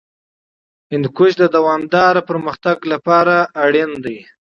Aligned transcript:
هندوکش 0.91 1.31
د 1.41 1.43
دوامداره 1.55 2.21
پرمختګ 2.29 2.77
لپاره 2.91 3.35
اړین 3.65 3.91
دی. 4.05 4.17